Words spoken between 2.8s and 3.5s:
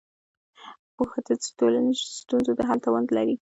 توان لري.